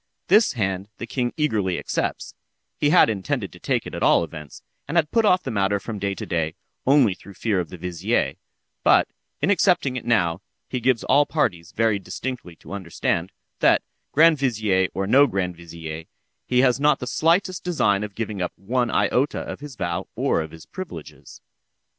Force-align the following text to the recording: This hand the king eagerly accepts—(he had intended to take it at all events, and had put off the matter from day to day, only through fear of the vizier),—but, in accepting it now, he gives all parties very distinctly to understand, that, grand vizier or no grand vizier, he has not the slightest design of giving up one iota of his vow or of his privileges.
This 0.29 0.53
hand 0.53 0.89
the 0.97 1.05
king 1.05 1.31
eagerly 1.37 1.77
accepts—(he 1.77 2.89
had 2.89 3.07
intended 3.07 3.51
to 3.53 3.59
take 3.59 3.85
it 3.85 3.93
at 3.93 4.01
all 4.01 4.23
events, 4.23 4.63
and 4.87 4.97
had 4.97 5.11
put 5.11 5.25
off 5.25 5.43
the 5.43 5.51
matter 5.51 5.79
from 5.79 5.99
day 5.99 6.15
to 6.15 6.25
day, 6.25 6.55
only 6.87 7.13
through 7.13 7.35
fear 7.35 7.59
of 7.59 7.69
the 7.69 7.77
vizier),—but, 7.77 9.07
in 9.43 9.51
accepting 9.51 9.95
it 9.97 10.03
now, 10.03 10.41
he 10.67 10.79
gives 10.79 11.03
all 11.03 11.27
parties 11.27 11.71
very 11.71 11.99
distinctly 11.99 12.55
to 12.55 12.73
understand, 12.73 13.31
that, 13.59 13.83
grand 14.11 14.39
vizier 14.39 14.87
or 14.95 15.05
no 15.05 15.27
grand 15.27 15.55
vizier, 15.55 16.05
he 16.47 16.61
has 16.61 16.79
not 16.79 16.97
the 16.97 17.05
slightest 17.05 17.63
design 17.63 18.03
of 18.03 18.15
giving 18.15 18.41
up 18.41 18.53
one 18.57 18.89
iota 18.89 19.41
of 19.41 19.59
his 19.59 19.75
vow 19.75 20.07
or 20.15 20.41
of 20.41 20.49
his 20.49 20.65
privileges. 20.65 21.41